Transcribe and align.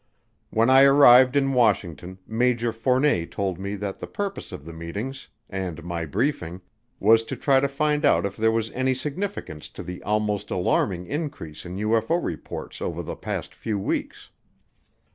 When 0.49 0.71
I 0.71 0.81
arrived 0.81 1.35
in 1.35 1.53
Washington, 1.53 2.17
Major 2.25 2.73
Fournet 2.73 3.29
told 3.29 3.59
me 3.59 3.75
that 3.75 3.99
the 3.99 4.07
purpose 4.07 4.51
of 4.51 4.65
the 4.65 4.73
meetings, 4.73 5.27
and 5.47 5.83
my 5.83 6.05
briefing, 6.05 6.61
was 6.99 7.23
to 7.25 7.35
try 7.35 7.59
to 7.59 7.67
find 7.67 8.03
out 8.03 8.25
if 8.25 8.35
there 8.35 8.51
was 8.51 8.71
any 8.71 8.95
significance 8.95 9.69
to 9.69 9.83
the 9.83 10.01
almost 10.01 10.49
alarming 10.49 11.05
increase 11.05 11.67
in 11.67 11.77
UFO 11.77 12.19
reports 12.23 12.81
over 12.81 13.03
the 13.03 13.15
past 13.15 13.53
few 13.53 13.77
weeks. 13.77 14.31